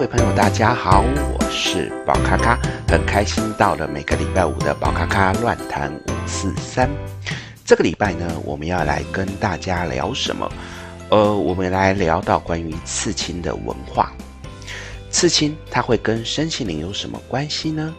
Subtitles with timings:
[0.00, 6.88] 各位朋友，大家好，我是宝咖咖，很开心到了每个礼拜五的宝咖咖乱谈五四三。
[7.66, 10.50] 这个礼拜呢，我们要来跟大家聊什么？
[11.10, 14.10] 呃，我们来聊到关于刺青的文化。
[15.10, 17.94] 刺青它会跟身心灵有什么关系呢？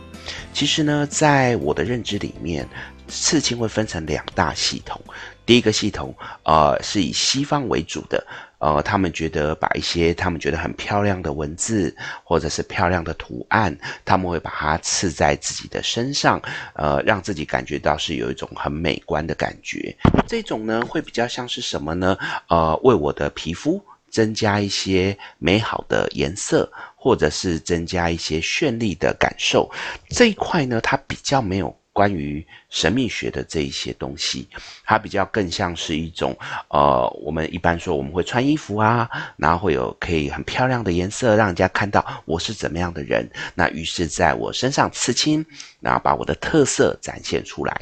[0.52, 2.68] 其实呢，在我的认知里面，
[3.08, 5.00] 刺青会分成两大系统。
[5.46, 6.16] 第一个系统，
[6.46, 8.26] 呃，是以西方为主的。
[8.62, 11.94] 呃，他们觉得把一些他们觉得很漂亮的文字
[12.24, 13.76] 或者是漂亮的图案，
[14.06, 16.40] 他们会把它刺在自己的身上，
[16.76, 19.96] 呃，让自己感觉到是有一种很美观的感觉。
[20.28, 22.16] 这种呢，会比较像是什么呢？
[22.50, 29.68] 呃，为我的皮肤增加一些美好的颜色，或者是增加一些绚丽的感受。
[30.10, 31.76] 这一块呢，它比较没有。
[31.94, 34.48] 关于神秘学的这一些东西，
[34.86, 36.38] 它比较更像是一种，
[36.70, 43.30] 呃，我们一般说我们会穿衣服啊，然后会有可以很漂亮的颜色，让人家看到我是怎么样的人。
[43.56, 45.46] 那于是在我身上刺青，
[45.82, 47.82] 然后把我的特色展现出来。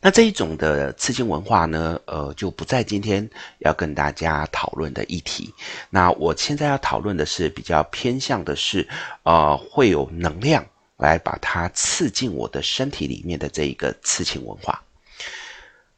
[0.00, 3.26] 那这一种的刺青文化呢，呃，就不在今天
[3.60, 5.54] 要跟大家讨论的议题。
[5.88, 8.86] 那我现在要讨论的是比较偏向的是，
[9.22, 10.66] 呃，会有能量。
[11.02, 14.80] 来把它刺进我的身体里面的这一个刺青文化。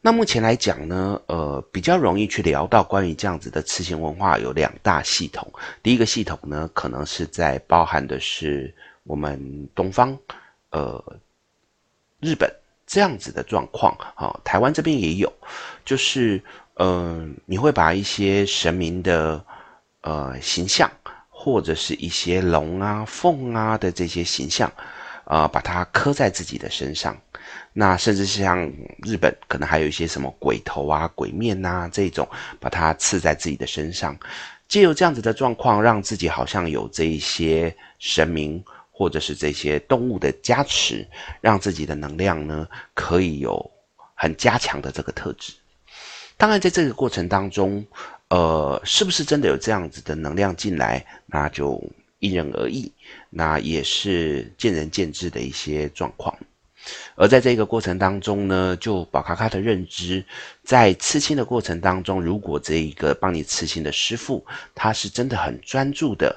[0.00, 5.52] 那目前来讲呢，呃，比较容易去聊到关于这样子的刺青文化有两大系统。
[5.82, 10.18] 第一个系统呢，可能是在包含的是我们东方，
[10.70, 11.02] 呃，
[12.20, 12.50] 日本
[12.86, 13.94] 这样子的状况。
[14.16, 15.32] 哈、哦，台湾这边也有，
[15.84, 16.42] 就是
[16.74, 19.44] 嗯、呃，你会把一些神明的
[20.00, 20.90] 呃形象。
[21.36, 24.72] 或者是一些龙啊、凤啊的这些形象，
[25.26, 27.16] 呃，把它刻在自己的身上。
[27.72, 28.70] 那甚至像
[29.04, 32.28] 日本，可能还有一些什么鬼头啊、鬼面呐这种，
[32.60, 34.16] 把它刺在自己的身上。
[34.68, 41.06] 借由这样子的状况，让自己好像有这一些神明或者是这些动物的加持，
[41.40, 43.70] 让自己的能量呢可以有
[44.14, 45.52] 很加强的这个特质。
[46.36, 47.84] 当然，在这个过程当中，
[48.28, 51.04] 呃，是不是真的有这样子的能量进来？
[51.26, 51.80] 那就
[52.24, 52.90] 因人而异，
[53.28, 56.34] 那也是见仁见智的一些状况。
[57.16, 60.24] 而在这个过程当中呢，就宝卡卡的认知，
[60.62, 64.42] 在刺青的过程当中，如果这一个帮你刺青的师傅，
[64.74, 66.34] 他是真的很专注的，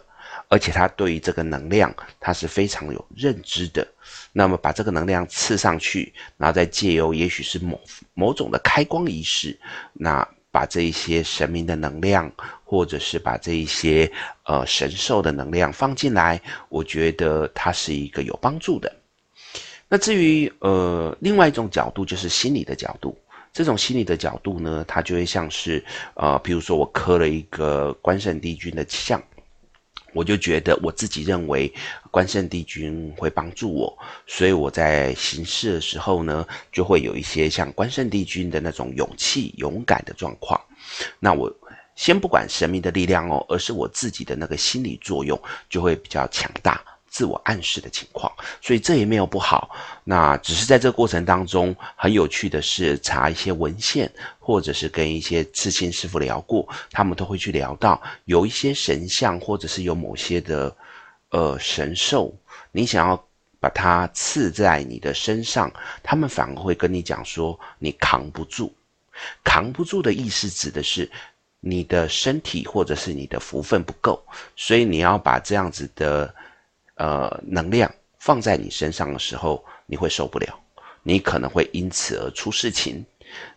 [0.49, 3.87] 而且他对于这个能量，他是非常有认知的，
[4.33, 7.79] 那么把这个能量刺上去，然后再借由也许是某
[8.13, 9.57] 某种的开光仪式，
[9.93, 10.27] 那。
[10.49, 12.31] 把这一些神明的能量，
[12.69, 14.11] 或者是把这一些
[14.43, 18.93] 呃神兽的能量放进来，我觉得它是一个有帮助的。
[19.87, 23.17] 那至于呃另外一种角度，就是心理的角度。
[23.53, 25.83] 这种心理的角度呢，它就会像是
[26.15, 29.23] 呃，比如说我磕了一个关圣帝君的像。
[30.13, 31.71] 我就觉得我自己认为
[32.09, 40.59] 关圣帝君会帮助我，所以我在行事的时候呢，就会有一些像关圣帝君的那种勇气、勇敢的状况。
[41.19, 41.53] 那我
[41.97, 45.37] 先不管神明的力量哦，而是我自己的那个心理作用
[45.69, 46.81] 就会比较强大。
[47.09, 48.31] 自我暗示的情况，
[48.61, 49.71] 所以这也没有不好。
[50.03, 60.75] 那只是在这个过程当中，很有趣的是查一些文献，或者是跟一些刺青师傅聊过，他们都会去聊到有一些神像，或者是有某些的
[61.29, 62.31] 呃神兽，
[62.71, 63.27] 你想要
[63.59, 65.71] 把它刺在你的身上，
[66.03, 68.71] 他们反而会跟你讲说你扛不住。
[69.43, 71.09] 扛不住的意思指的是
[71.59, 74.23] 你的身体或者是你的福分不够，
[74.55, 76.33] 所以你要把这样子的。
[76.99, 80.59] 呃，能量放在你身上的时候，你会受不了，
[81.03, 83.05] 你可能会因此而出事情。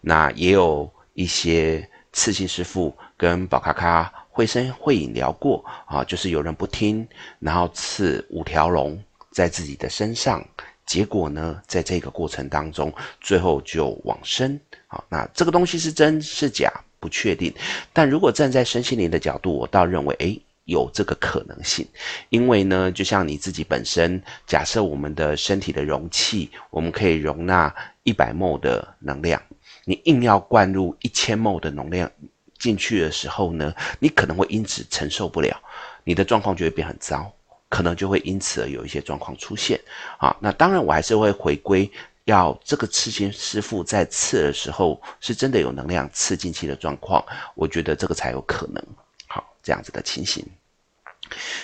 [0.03, 10.47] 那也有一些刺青师傅跟宝咖咖会声会影聊过啊，就是有人不听，然后刺五条龙在自己的身上，
[10.85, 12.93] 结果呢，在这个过程当中，
[13.23, 14.61] 最后就往生。
[14.87, 16.71] 好，那这个东西是真是假
[17.01, 17.53] 不确定，
[17.93, 20.41] 但如果站在身心灵的角度，我倒认为，诶。
[20.67, 21.85] 有这个可能性，
[22.29, 27.75] 因为呢，就像你自己本身，假设我们的身体的容器，我们可以容纳
[28.05, 29.43] 一百 ml 的能量，
[29.85, 32.09] 你硬要灌入一千 ml 的能量
[32.57, 35.61] 进去的时候呢，你可能会因此承受不了，
[36.05, 37.33] 你的状况就会变很糟，
[37.69, 39.81] 可能就会因此而有一些状况出现。
[40.19, 41.91] 啊，那当然我还是会回归，
[42.31, 47.25] 要这个刺青师傅在刺的时候是真的有能量刺进去的状况，
[47.55, 48.83] 我觉得这个才有可能。
[49.27, 50.45] 好，这样子的情形。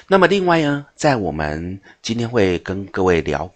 [0.07, 3.51] 那么另外呢，在我们今天会跟各位聊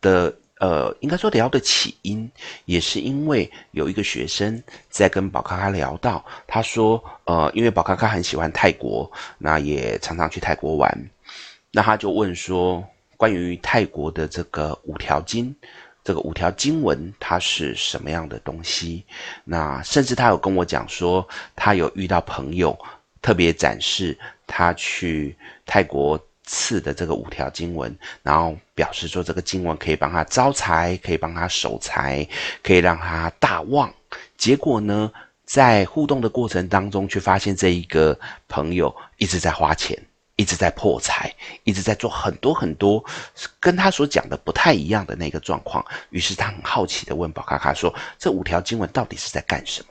[0.00, 2.30] 的呃，应该说聊的起因，
[2.64, 10.90] 也是因为有一个学生在跟宝咖咖聊到，他说，呃，因为宝咖咖很喜欢泰国，那也常常去泰国玩，
[11.70, 12.82] 那他就问说，
[13.18, 15.54] 关于泰国的这个五条经，
[16.06, 19.04] 这个五条经文它是什么样的东西？
[19.44, 22.78] 那甚至他有跟我讲说，他有遇到朋友
[23.20, 24.16] 特别展示
[24.46, 25.36] 他去
[25.66, 26.18] 泰国。
[26.48, 27.92] 赐的这个五条经文，
[28.22, 32.24] 然后表示说这个经文可以帮他招财，可以帮他守财，
[32.62, 33.92] 可以让他大旺。
[34.36, 35.10] 结果呢，
[35.44, 38.16] 在互动的过程当中，却发现这一个
[38.46, 40.00] 朋友一直在花钱，
[40.36, 41.34] 一直在破财，
[41.64, 43.02] 一直在做很多很多
[43.58, 45.84] 跟他所讲的不太一样的那个状况。
[46.10, 49.88] 于是他很好奇地问宝卡卡说：“这五条经文到底是在干什么？”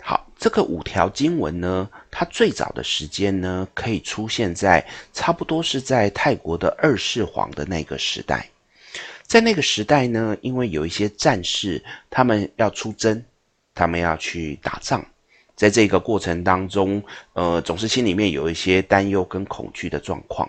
[0.00, 8.48] 好，这个五条经文呢，它最早的时间呢，可以出现在差不多是在泰国的二世皇的那个时代。
[9.26, 13.22] 在那个时代呢，因为有一些战士，他们要出征，
[13.74, 15.04] 他们要去打仗，
[15.58, 17.02] 在这个过程当中，
[17.32, 20.48] 呃，总是心里面有一些担忧跟恐惧的状况。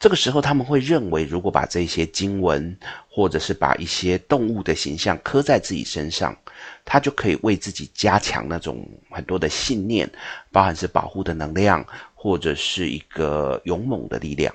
[0.00, 2.76] 这个时候，他们会认为，如果把这些经文，
[3.08, 6.36] 或者是把一些动物的形象刻在自己身上，
[6.84, 10.10] 他就可以为自己加强那种很多的信念，
[10.50, 14.52] 包含是保护的能量，或者是一个勇猛的力量。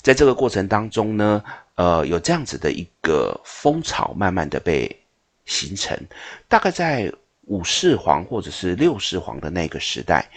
[0.00, 1.44] 在这个过程当中呢，
[1.74, 4.90] 呃，有这样子的一个风潮，慢慢的被
[5.44, 5.96] 形成。
[6.48, 7.12] 大概在
[7.46, 10.28] 五世皇或者是六世皇的那个时代，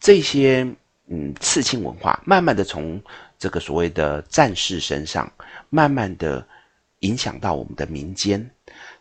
[0.00, 0.66] 这些
[1.08, 3.00] 嗯刺青文化，慢慢的从
[3.38, 5.30] 这个所谓的战士身上，
[5.68, 6.46] 慢慢的
[7.00, 8.50] 影响到我们的民间。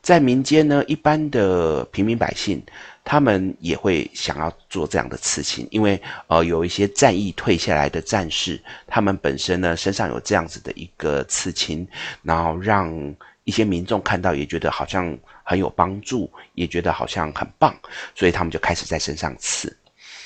[0.02, 2.62] 在民间呢，一般的平民百姓，
[3.06, 11.88] 他们也会想要做这样的刺青，因为呃，有一些战役退下来的战士，他们本身呢身上有这样子的一个刺青，
[12.22, 17.76] 然后让一些民众看到也觉得好像很有帮助，也觉得好像很棒，
[18.16, 19.76] 所以他们就开始在身上刺。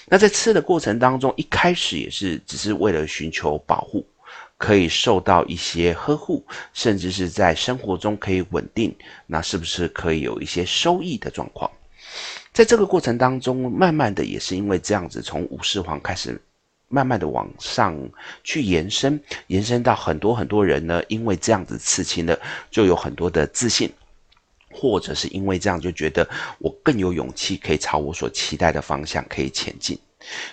[0.06, 4.06] 那在刺的过程当中，一开始也是只是为了寻求保护。
[4.60, 6.44] 可以受到一些呵护，
[6.74, 8.92] 甚至是在生活中可以稳定，
[9.28, 11.70] 那是不是可以有一些收益的状况？
[12.54, 16.42] 在这个过程当中，慢慢的也是因为这样子，从五世皇开始，
[16.90, 17.98] 慢慢的往上
[18.44, 22.40] 去延伸，延伸到很多很多人呢，因为这样子刺青的，
[22.72, 23.92] 就有很多的自信，
[24.72, 26.28] 或者是因为这样就觉得
[26.60, 29.98] 我更有勇气，可以朝我所期待的方向可以前进。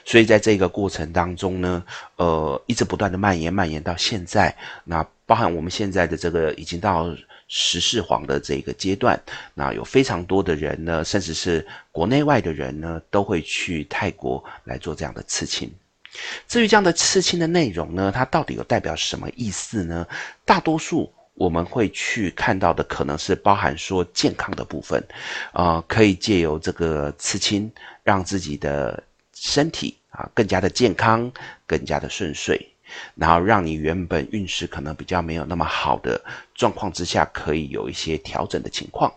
[0.05, 1.85] 所以在这个过程当中呢，
[2.17, 4.55] 呃，一直不断的蔓延，蔓延到现在。
[4.85, 7.13] 那包含我们现在的这个已经到
[7.49, 9.21] 十四皇的这个阶段，
[9.55, 15.73] 那有非常多的人呢，甚至是国内外的人呢，都会去泰国来做这样的刺青。
[16.47, 20.07] 至于这样的刺青的内容呢，它到底有代表什么意思呢？
[20.45, 25.03] 大多数我们会去看到的，可能是包含说健康的部分，
[25.53, 27.71] 啊、呃，可以借由这个刺青，
[28.03, 29.03] 让自己的。
[29.37, 31.31] 身体啊，更加的健康，
[31.67, 32.57] 更加的顺遂，
[33.17, 36.19] 然后让你原本运势可能比较没有那么好的
[36.55, 39.13] 状况之下，可以有一些调整的情况。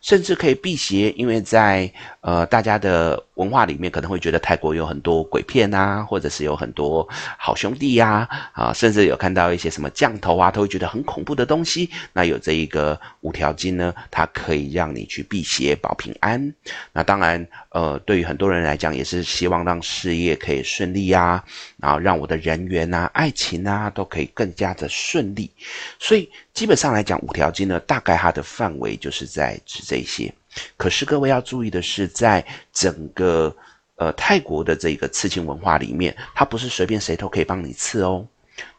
[0.00, 7.04] 甚至可以辟邪，因为在呃大家的文化里面，可能会觉得泰国有很多鬼片啊，或者是有很多
[7.36, 11.90] 好兄弟呀，啊，甚至有看到一些什么降头啊，都会觉得很恐怖的东西。
[12.12, 16.54] 那有这一个五条经呢，它可以让你去辟邪保平安。
[16.92, 21.42] 那当然，呃，对于很多人来讲，也是希望让事业可以顺利呀，
[21.78, 25.50] 然后让我的人缘啊、爱情啊都可以更加的顺利。
[25.98, 26.30] 所以。
[26.56, 30.32] 基本上来讲，五条经呢，大概它的范围就是在指这些。
[30.78, 33.54] 可是各位要注意的是，在整个
[33.96, 38.26] 呃泰国的这个刺青文化里面，它不是随便谁都可以帮你刺哦，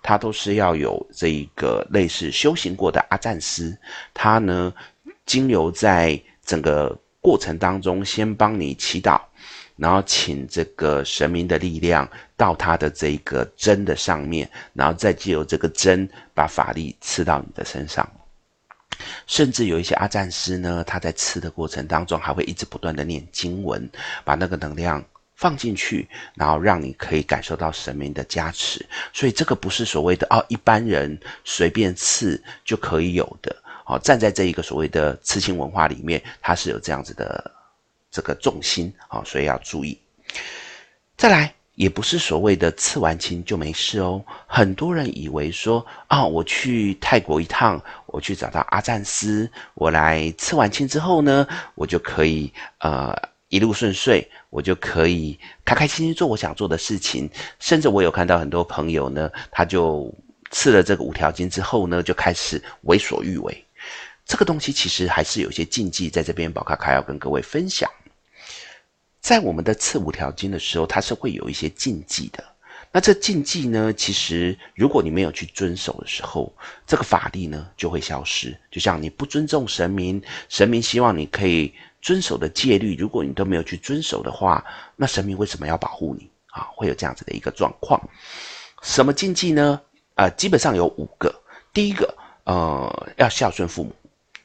[0.02, 3.78] 它都是要有这一个类似修行过的阿赞师，
[4.12, 4.74] 他呢
[5.28, 9.22] 经由在整个过程当中，先帮你祈祷。
[9.78, 18.10] 然后请这个神明的力量到他的这个针的上面，然后再借由这个针把法力刺到你的身上。
[19.28, 23.88] 甚至有一些阿赞师呢，他在刺的过程当中还会一直不断的念经文，
[24.26, 25.04] 把那个能量
[25.36, 28.84] 放进去，然后让你可以感受到神明的加持。
[29.14, 33.56] 所以这个不是所谓的哦，一般人随便刺就可以有的。
[33.86, 37.52] 哦，站在这一个所谓的刺青文化里面，它是有这样子的。
[38.18, 39.96] 这个重心啊，所以要注意。
[41.16, 44.20] 再来，也不是所谓的刺完青就没事哦。
[44.48, 53.16] 很多人以为说啊，我去泰国一趟，我去找到阿赞斯，我来刺完青之后呢，我就可以呃
[53.50, 57.30] 一路顺遂，我就可以开开心心做我想做的事情。
[57.60, 60.12] 甚至我有看到很多朋友呢，他就
[60.50, 63.64] 刺了这个五条筋之后呢，就开始为所欲为。
[64.26, 67.90] 这个东西其实还是有些禁忌，在这边宝卡卡要跟各位分享。
[69.28, 72.42] 在我们的刺五条经的时候，它是会有一些禁忌的。
[72.94, 76.56] 那这禁忌呢，其实如果你没有去遵守的时候，
[76.86, 78.58] 这个法力呢就会消失。
[78.72, 84.64] 就像你不尊重神明，神明希望你可以遵守的戒律，如果你都没有去遵守的话，
[84.96, 86.66] 那神明为什么要保护你啊？
[86.74, 88.02] 会有这样子的一个状况。
[88.82, 89.82] 什么禁忌呢？
[90.16, 91.36] 呃，基本上有五个。
[91.74, 93.94] 第一个，呃，要孝顺父母，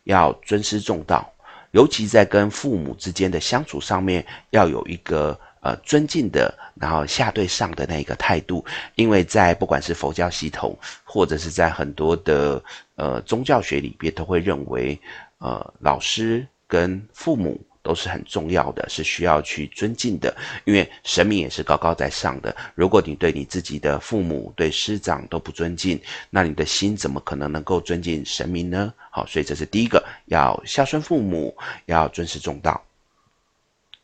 [0.02, 1.31] 要尊师重道，
[1.72, 8.64] 尤其在跟父母之间的相处上面，要有一个呃尊敬的，然后下对上的那一个态度。
[8.94, 12.62] 因为在不管是佛教系统，或者是在很多的
[12.94, 14.98] 呃宗教学里边，都会认为，
[15.38, 17.60] 呃，老师跟父母。
[17.82, 20.34] 都是很重要的，是需要去尊敬的，
[20.64, 22.56] 因为神明也是高高在上的。
[22.74, 28.94] 如果你对你自己的父母、对师长都不尊敬，那你的心怎么可能能够尊敬神明呢？
[29.10, 32.82] 好，所以这是第一个，要孝顺父母，要尊师重道。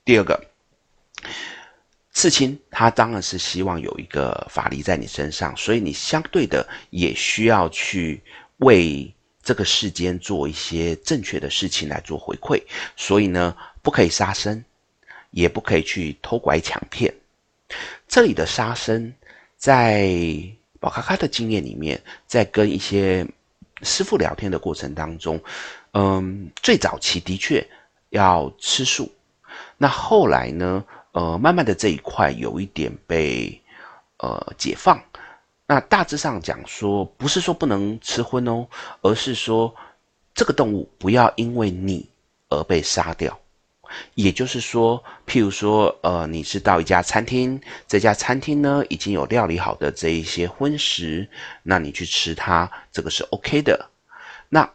[0.04, 0.44] 第二个，
[2.12, 8.20] 刺青，他当然是希望有一个法力在你身上，所以你相对的也需要去
[8.58, 9.14] 为。
[9.48, 12.62] 这个世间做一些正确的事情来做回馈，
[12.98, 14.62] 所以呢，不可以杀生，
[15.30, 17.14] 也不可以去偷拐抢骗。
[18.06, 19.10] 这里的杀生，
[19.56, 20.12] 在
[20.78, 23.26] 宝咖咖的经验里面，在跟一些
[23.80, 25.40] 师傅聊天的过程当中，
[25.92, 27.66] 嗯，最早期的确
[28.10, 29.10] 要吃素，
[29.78, 33.58] 那后来呢，呃，慢慢的这一块有一点被
[34.18, 35.02] 呃解放。
[35.68, 38.66] 那大致上讲说，不是说不能吃荤哦，
[39.02, 39.72] 而是说
[40.34, 42.08] 这个动物不要因为你
[42.48, 43.38] 而被杀掉。
[44.14, 51.28] 也就是说，譬如说，呃，你是到一家餐厅，这家餐厅呢已经有料理好的这一些荤食，
[51.62, 53.90] 那你去吃它，这个是 OK 的。
[54.48, 54.68] 那。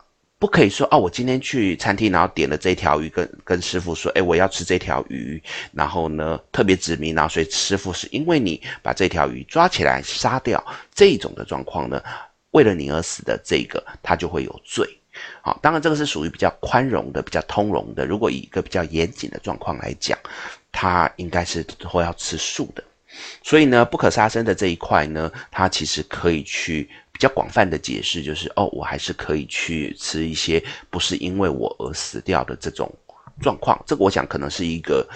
[0.44, 10.62] 不可以说哦，我今天去餐厅，然后点了这条鱼，跟跟师傅说，哎，我要吃这条鱼，然后呢特别指明，然后所以师傅是因为你把这条鱼抓起来杀掉
[10.94, 12.04] 这种的状况呢，
[12.52, 14.86] 为了你而死的这个，他就会有罪。
[15.42, 18.06] 好，当然这个是属于比较宽容的、比较通融的。
[18.06, 20.20] 如果以一个比较严谨的状况来讲，
[20.74, 22.84] 他应该是会要吃素的。
[23.42, 26.90] 所以呢，不可杀生的这一块呢，它其实可以去。
[27.14, 32.92] 比较广泛的解释就是，哦，我还是可以去吃一些不是因为我而死掉的这种
[33.40, 33.80] 状况。
[33.86, 35.08] 这个我想可能是一个，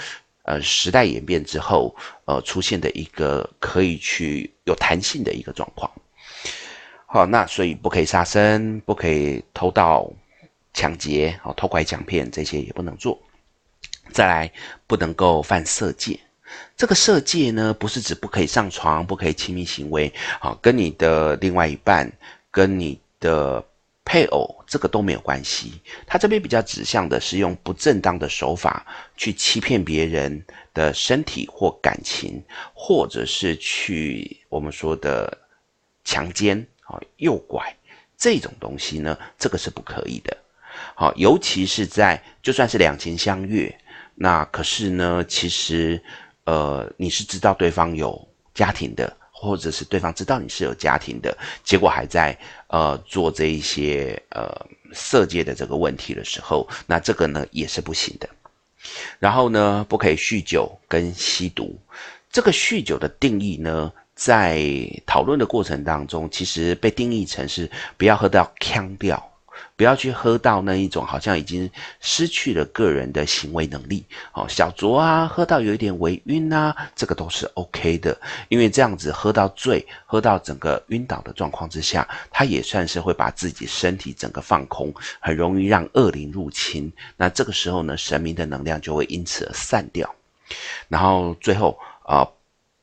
[0.44, 1.94] 呃，时代演变之后，
[2.26, 5.92] 呃，出现的一个可以去有弹性的一个状况。
[7.08, 10.08] 好，那所以不可以杀生，不可以偷盗、
[10.76, 13.20] 抢劫，哦，偷拐抢骗这些也不能做。
[14.12, 14.52] 再来，
[14.86, 16.18] 不能够犯色戒。
[16.76, 22.12] 这个色戒呢，不是指不可以上床、不可以亲密行为，啊，跟你的另外一半、
[22.52, 23.64] 跟你的
[24.06, 25.82] 配偶，这个都没有关系。
[26.06, 28.86] 他这边比较指向的是用不正当的手法
[29.16, 32.40] 去欺骗别人的身体或感情，
[32.76, 35.36] 或者是去我们说的
[36.06, 37.76] 强奸啊、诱拐
[38.16, 40.38] 这种东西呢，这个是不可以的。
[40.94, 43.76] 好，尤其是在就算是两情相悦，
[44.14, 46.00] 那可是呢，其实。
[46.48, 52.38] 呃，你是知道对方有家庭的，或者是对方知道你是有家庭的，结果还在
[52.68, 54.50] 呃做这一些呃
[54.94, 58.30] 色戒的这个问题的时候，那这个呢也是不行的。
[59.20, 61.78] 然后呢，不可以酗酒跟吸毒。
[62.32, 64.58] 这个酗酒的定义呢，在
[65.06, 69.22] 讨论的过程当中，其实被定义成是不要喝到呛掉。
[69.76, 86.92] 不要去喝到那一种好像已经失去了个人的行为能力，哦，小酌啊，喝到有一点微晕啊，这个都是 OK 的，因为这样子喝到醉，喝到整个晕倒的状况之下，他也算是会把自己身体整个放空，很容易让恶灵入侵。
[87.16, 90.14] 那这个时候呢，神明的能量就会因此而散掉。
[90.88, 92.26] 然后最后啊、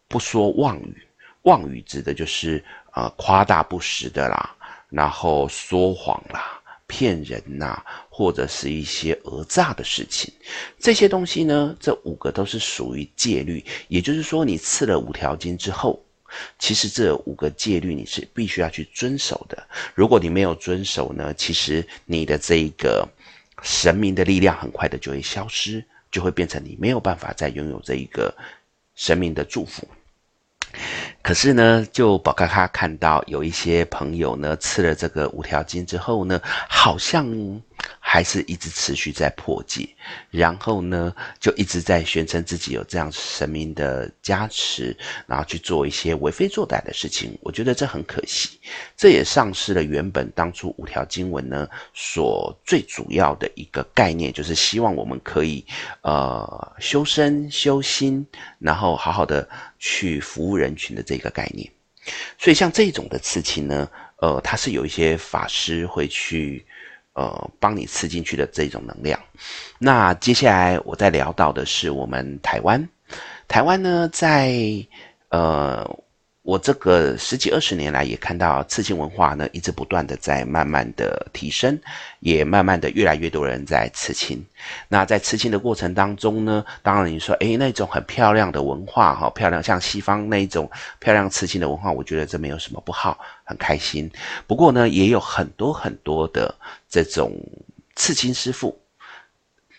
[0.07, 1.07] 不说妄语，
[1.43, 2.63] 妄语指的就是
[2.93, 4.55] 呃夸大不实的啦，
[4.91, 6.61] 然后说谎啦。
[6.95, 10.33] 骗人呐、或者是一些讹诈的事情，
[10.79, 13.65] 这些东西呢，这五个都是属于戒律。
[13.89, 16.01] 也就是说，你刺了五条经之后，
[16.57, 19.61] 其实这五个戒律你是必须要去遵守的。
[19.93, 23.09] 如果你没有遵守呢，其实你的这一个
[23.61, 28.33] 神明的力量很快的就会消失，就会变成你没有办法再拥有这一个
[28.95, 29.85] 神明的祝福。
[31.23, 37.27] 可是呢，就宝咖咖看到有一些朋友呢，吃了这个五条经之后呢，好像
[38.15, 39.89] 还是一直持续在破戒，
[40.31, 47.37] 然后呢，就一直在宣称自己有这样神明的加持，然后去做一些为非作歹的事情。
[47.43, 48.61] 我觉得这很可惜，
[48.97, 55.67] 这也丧失了原本当初五条经文呢所最主要的一个概念，就是希望我们可以
[56.03, 58.25] 呃修身修心，
[58.61, 59.49] 然后好好的
[59.81, 61.69] 去服务人群的这个概念。
[62.39, 63.91] 所以像这种的刺青呢，
[64.21, 66.65] 呃，它是有一些法师会去。
[67.15, 69.19] 呃，帮你吃进去的这种能量。
[69.79, 72.89] 那接下来我再聊到的是我们台湾。
[73.49, 74.53] 台湾呢，在
[75.29, 75.89] 呃，
[76.45, 81.81] 我这个十几二十年来也看到刺青文化呢，一直不断的在慢慢的提升，
[82.21, 84.45] 也慢慢的越来越多人在刺青。
[84.87, 90.71] 那在刺青的过程当中呢，当然你说，诶，那种很漂亮的文化哈，漂亮像西方那一种
[91.01, 94.11] 漂亮刺青的文化，我觉得这没有什么不好，很开心。
[94.47, 96.55] 不过呢，也有很多很多的。
[96.91, 97.37] 这种
[97.97, 98.79] 刺青师傅，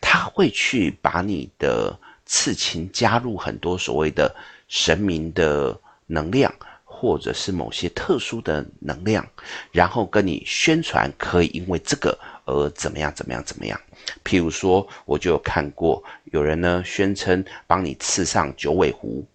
[0.02, 4.36] 他会去把你的刺青加入很多所谓的
[4.68, 9.26] 神明的能量，或者是某些特殊的能量，
[9.72, 13.80] 然后跟你宣传可以因为这个而怎么样怎么样怎么样。
[14.24, 19.26] 譬如说，我就有看过有人呢宣称帮你刺上九尾狐，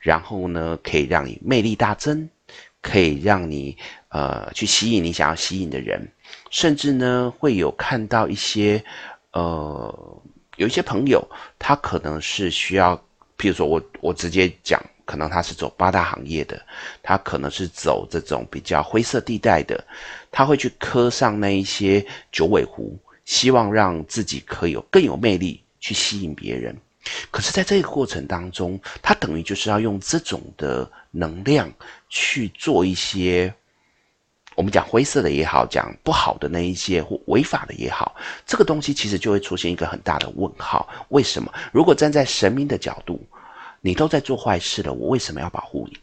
[0.00, 2.28] 然后呢可以让你魅力大增，
[2.82, 3.76] 可以让你
[4.08, 6.08] 呃去吸引你想要吸引的人。
[6.50, 8.82] 甚至呢，会有看到一些，
[9.32, 10.22] 呃，
[10.56, 11.24] 有一些朋友，
[11.58, 12.96] 他可能是需要，
[13.38, 16.60] 譬如说我我直接讲，可能他是走八大行业的，
[17.02, 19.82] 他可能是走这种比较灰色地带的，
[20.30, 26.76] 他会去刻上那一些九尾狐，希望让自己可以有更有魅力去吸引别人。
[27.30, 31.72] 可是，在这个过程当中，他等于就是要用这种的能量
[32.08, 33.54] 去做一些。
[34.56, 40.88] 我们讲灰色的也好，讲不好的那一些或违法的也好，这个东西其实就会出现一个很大的问号。
[41.10, 41.52] 为什么？
[41.72, 43.22] 如果站在神明的角度，
[43.86, 45.96] 你都在做坏事了，我为什么要保护你？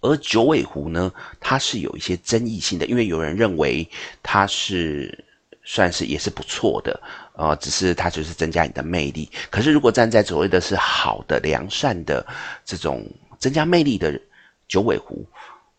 [0.00, 3.88] 而九尾狐呢，它是有一些争议性的，因为有人认为
[4.20, 5.24] 它是
[5.62, 7.00] 算是也是不错的，
[7.34, 9.30] 呃，只是它就是增加你的魅力。
[9.48, 12.26] 可是如果站在所谓的是好的、良善的
[12.64, 13.06] 这种
[13.38, 14.20] 增加魅力的
[14.66, 15.24] 九尾狐。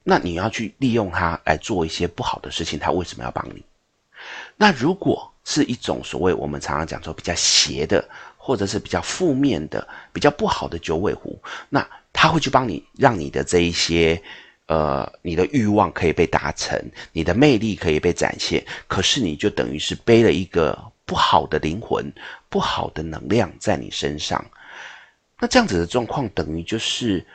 [0.06, 3.62] 那你要去利用它来做一些不好的事情，它为什么要帮你？
[4.56, 8.08] 那如果是一种所谓我们常常讲说比较邪的，
[8.45, 14.21] 或者是比较负面的、比较不好的九尾狐，那他会去帮你，让你的这一些
[14.65, 16.77] 呃，你的欲望可以被达成，
[17.13, 22.12] 你的魅力可以被展现，可是你就等于是背了一个不好的灵魂、
[22.49, 24.43] 不好的能量在你身上。
[25.39, 27.25] 那这样子的状况，等于就是。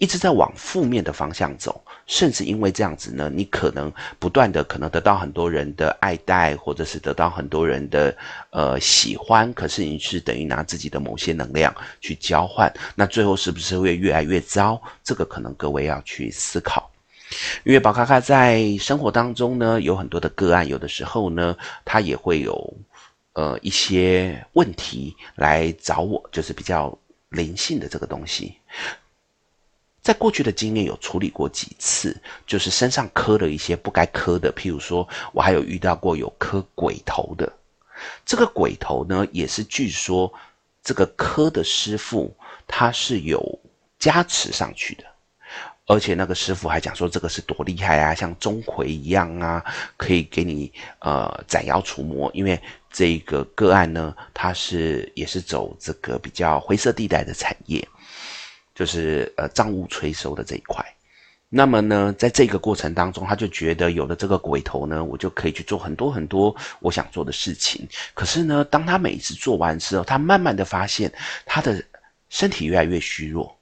[0.00, 8.16] 一直在往负面的方向走，甚至因为这样子呢，你可能不断的可能得到很多人的爱戴，或者是得到很多人的
[8.48, 14.80] 呃喜欢，可是你是等于拿自己的某些能量去交换，那最后是不是会越来越糟？
[15.04, 16.90] 这个可能各位要去思考。
[17.64, 22.74] 因为宝咖咖在生活当中呢，有很多的个案，有的时候呢，他也会有
[23.34, 28.56] 呃一些问题来找我，就是比较灵性的这个东西。
[30.02, 37.52] 在过去的经验有处理过几次，就是身上磕了一些不该磕的，譬如说，我还有遇到过有磕鬼头的。
[38.24, 40.32] 这个鬼头呢，也是据说
[40.82, 42.34] 这个磕的师傅
[42.66, 43.60] 他是有
[43.98, 45.04] 加持上去的，
[45.86, 49.62] 而且那个师傅还讲说这个是多厉害啊，像钟馗一样啊，
[49.98, 52.30] 可以给你呃斩妖除魔。
[52.32, 52.58] 因为
[52.90, 57.86] 这个个案呢，他是也是走这个比较灰色地带的产业。
[58.80, 60.82] 就是呃账务催收的这一块，
[61.50, 67.86] 那么呢，在这个过程当中，他就觉得有了这个鬼头呢，我就可以去做很多很多我想做的事情。
[68.14, 71.12] 可是呢，当他每一次做完之后，他慢慢的发现
[71.44, 71.84] 他的
[72.30, 73.54] 身体越来越虚弱。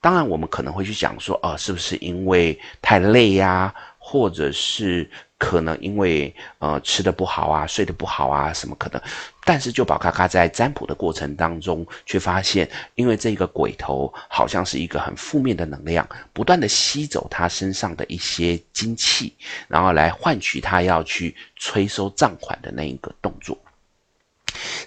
[0.00, 5.10] 当然，我们可能会去讲说，哦、呃，是不是因为太累呀、或者是？
[5.40, 9.00] 可能因为呃吃得不好啊，睡得不好啊，什么可能？
[9.42, 19.34] 但是就宝咖咖在占卜的过程当中，却发现，因为这个鬼头好像是一个很负面的能量，不断的吸走他身上的一些精气，
[19.66, 23.56] 然后来换取他要去催收账款的那一个动作。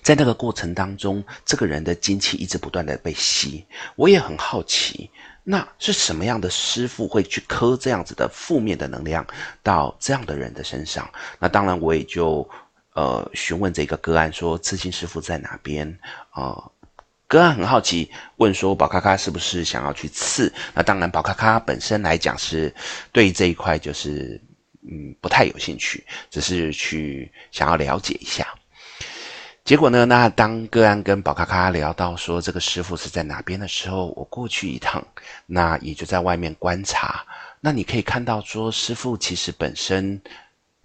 [0.04, 5.10] 在那个过程当中，这个人的精气一直不断的被吸，我也很好奇。
[5.46, 9.28] 那是什么样的师傅会去磕这样子的负面的能量
[9.62, 11.10] 到这样的人的身上？
[11.38, 12.50] 那当然，我也就
[12.94, 16.00] 呃询问这个个案说，刺青师傅在哪边？
[16.34, 16.72] 呃，
[17.28, 20.54] 个案很好奇，问说宝咖咖是不是想要去刺？
[20.74, 22.74] 那当然，宝咖咖本身来讲是
[23.12, 24.42] 对这一块就是
[24.90, 28.48] 嗯不太有兴趣，只是去想要了解一下。
[29.64, 35.02] 结果呢，那当个案跟宝咖咖聊到说这个师傅是在哪边的时候，我过去一趟，
[35.46, 37.26] 那也就在外面观察。
[37.62, 40.22] 那你可以看到说，师傅其实本身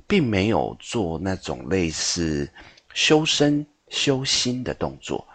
[0.06, 2.48] 并没有做那种类似
[2.94, 5.26] 修身修心的动作。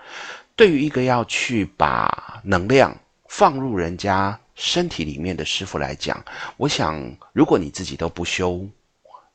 [0.56, 2.96] 对于一个要去把能量
[3.28, 6.24] 放入人家身体里面的师傅来讲，
[6.56, 8.66] 我想，如果你自己都不修，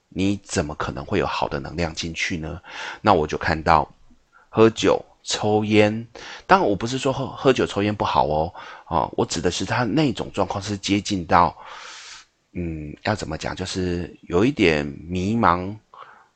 [0.08, 2.58] 你怎么可能会有好的能量进去呢？
[3.02, 3.86] 那我就看到。
[4.58, 6.04] 喝酒、抽烟，
[6.44, 8.52] 当然我不是说喝喝酒、抽烟不好哦，
[8.88, 11.56] 哦，我指的是他那种状况是接近到，
[12.54, 15.72] 嗯，要怎么讲，就是有一点迷茫、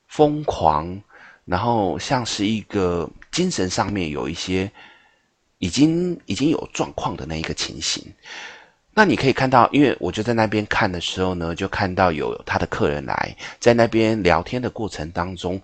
[0.06, 1.02] 疯狂，
[1.44, 4.70] 然后像是一个精神上面有一些
[5.58, 8.04] 已经已经有状况的那一个情形。
[8.94, 15.60] 那你可以看到，因为我就在那边看的时候呢，就看到有他的客人来在那边聊天的过程当中。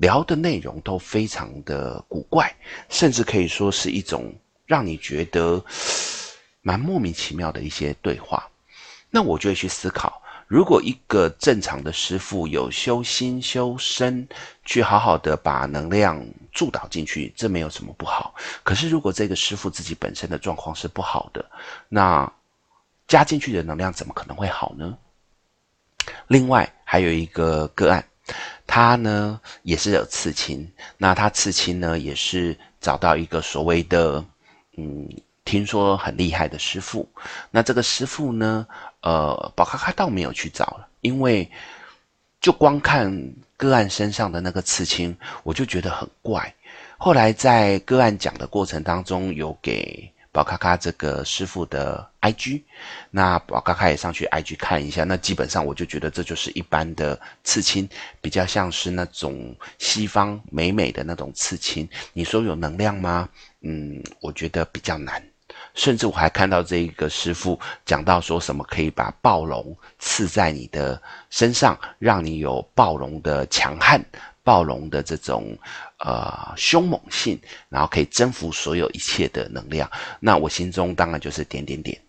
[0.00, 2.54] 聊的内容都非常的古怪，
[2.88, 4.32] 甚至可以说是一种
[4.64, 5.62] 让你觉得
[6.62, 8.48] 蛮莫名其妙的一些对话。
[9.10, 14.28] 那我就会去思考，如果一个正常的师傅有修心修身，
[14.64, 18.34] 去好好的把能量注导进去，这没有什么不好。
[18.62, 21.44] 可是如果这个师傅自己本身的状况是不好的，
[21.88, 22.30] 那
[23.08, 24.96] 加进去的能量怎么可能会好呢？
[26.28, 28.04] 另外还有一个个案。
[28.68, 34.24] 他呢也是有刺青，那他刺青呢也是找到一个所谓的，
[34.76, 35.08] 嗯，
[35.44, 37.08] 听说很厉害的师傅。
[37.50, 38.64] 那这个师傅呢，
[39.00, 41.50] 呃，宝咖咖倒没有去找了，因为
[42.40, 43.10] 就光看
[43.56, 46.54] 个案身上的那个刺青，我就觉得很怪。
[46.98, 50.12] 后来在个案讲的过程当中，有给。
[50.38, 52.62] 宝咖咖这个师傅的 IG，
[53.10, 57.88] 那宝咖咖也上去 IG 看一下，那基本上我就觉得这就是一般的刺青，
[58.20, 61.88] 比较像是那种西方美美的那种刺青。
[62.12, 63.28] 你说有能量吗？
[63.62, 65.20] 嗯，我觉得比较难。
[65.74, 74.04] 甚至我还看到这一个师傅讲到说什么可以把暴龙刺在你的身上，让你有暴龙的强悍。
[74.44, 75.54] 暴龙的这种
[75.98, 79.90] 呃凶猛性，然后可以征服所有一切的能量，
[80.20, 82.00] 那我心中当然就是点点点。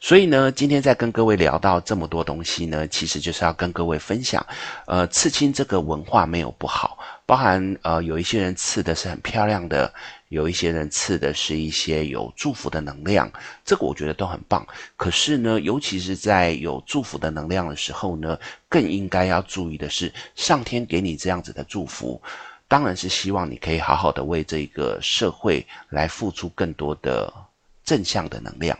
[0.00, 4.44] 所以呢，今天在跟各位聊到这么多东西呢，其实就是要跟各位分享，
[4.86, 9.92] 呃，刺青这个文化没有不好，包含呃有一些人刺的是很漂亮的。
[10.30, 13.28] 有一些人赐的是一些有祝福的能量，
[13.64, 14.64] 这个我觉得都很棒。
[14.96, 18.38] 可是呢，尤其是在有祝福的能量的时候呢，
[18.68, 22.22] 更应该要注意的是，上天给你这样子的祝福，
[22.68, 27.32] 当然是希望你可以好好的为这个社会来付出更多的
[27.84, 28.78] 正向的能量。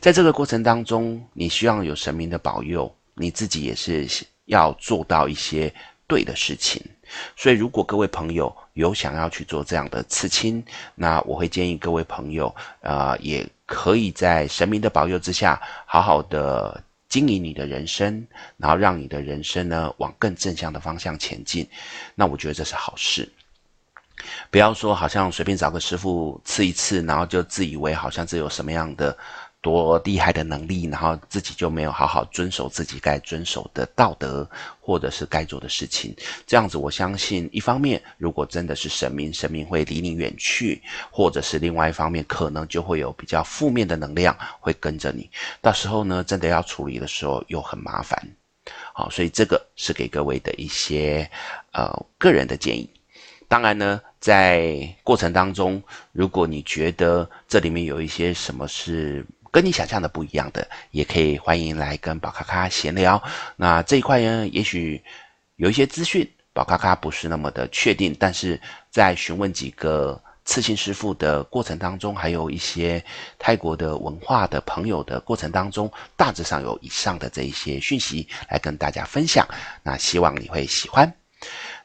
[0.00, 4.04] 在这个过程当中，你需要有神明的保佑，你自己也是
[4.46, 5.72] 要做到一些
[6.06, 6.82] 对的事情。
[7.36, 10.64] 所以，如果各位朋友有想要去做这样的刺青，
[10.94, 21.68] 那我会建议各位朋友，呃，也可以在神明的保佑之下，好好的经营你的人生，然后让你的人生呢往更正向的方向前进。
[22.14, 23.30] 那我觉得这是好事。
[24.50, 29.16] 不要说好像随便找个师傅刺一次，然后就自以为好像这有什么样的。
[29.66, 34.48] 多厉害的能力，然后自己就没有好好遵守自己该遵守的道德，
[34.80, 36.14] 或者是该做的事情。
[36.46, 45.28] 这样子，我相信一方面，如果真的是神明，神明会离你远去；或者是另外一方面，可能就会有比较负面的能量会跟着你。
[45.60, 48.16] 到时候呢，真的要处理的时候又很麻烦。
[48.94, 51.28] 好，所以这个是给各位的一些
[51.72, 52.88] 呃个人的建议。
[53.48, 59.24] 当然呢，在过程当中，如果你觉得这里面有一些什么是
[59.56, 63.22] 跟你想象的不一样的，也可以欢迎来跟宝咖咖闲聊。
[63.56, 65.02] 那这一块呢，也许
[65.54, 73.02] 有一些资讯，宝咖咖不是那么的确定，但是在询问几个刺青师傅的过程当中，还有一些
[73.38, 79.48] 泰国的文化的朋友的过程当中，大致上有以上的这一些讯息来跟大家分享。
[79.82, 81.10] 那希望你会喜欢。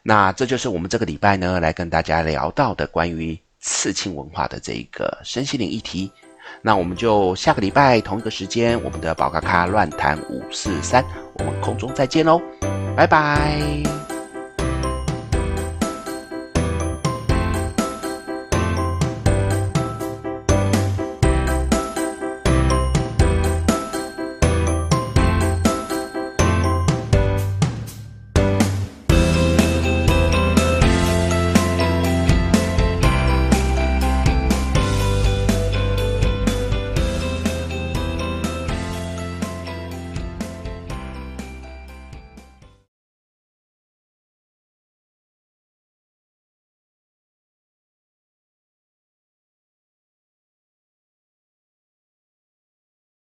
[0.04, 6.12] 那这就是我们这个礼拜呢，来跟大家聊到的关于刺青文化的这一个身心灵议题。
[6.62, 12.42] 那我们就下个礼拜同一个时间，我们的宝咖咖乱谈五四三，我们空中再见喽，
[12.96, 14.11] 拜拜。